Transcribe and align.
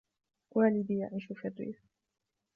والدي 0.55 0.97
يعيش 0.97 1.25
في 1.33 1.47
الريف. 1.47 1.79